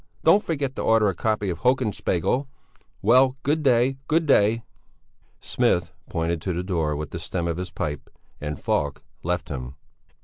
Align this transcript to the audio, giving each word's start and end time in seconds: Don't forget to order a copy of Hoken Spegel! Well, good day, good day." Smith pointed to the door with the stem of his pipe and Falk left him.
Don't 0.23 0.41
forget 0.43 0.75
to 0.77 0.81
order 0.81 1.09
a 1.09 1.13
copy 1.13 1.51
of 1.51 1.59
Hoken 1.59 1.91
Spegel! 1.93 2.47
Well, 3.03 3.37
good 3.43 3.61
day, 3.61 3.97
good 4.07 4.25
day." 4.25 4.63
Smith 5.39 5.91
pointed 6.09 6.41
to 6.41 6.53
the 6.53 6.63
door 6.63 6.95
with 6.95 7.11
the 7.11 7.19
stem 7.19 7.47
of 7.47 7.57
his 7.57 7.69
pipe 7.69 8.09
and 8.41 8.59
Falk 8.59 9.03
left 9.21 9.49
him. 9.49 9.75